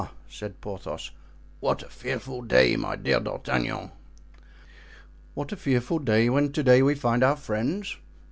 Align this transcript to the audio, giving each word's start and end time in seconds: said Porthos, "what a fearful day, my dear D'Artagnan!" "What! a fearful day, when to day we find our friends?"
said 0.27 0.59
Porthos, 0.61 1.11
"what 1.59 1.83
a 1.83 1.87
fearful 1.87 2.41
day, 2.41 2.75
my 2.75 2.95
dear 2.95 3.19
D'Artagnan!" 3.19 3.91
"What! 5.35 5.51
a 5.51 5.55
fearful 5.55 5.99
day, 5.99 6.27
when 6.27 6.51
to 6.53 6.63
day 6.63 6.81
we 6.81 6.95
find 6.95 7.23
our 7.23 7.35
friends?" 7.37 7.97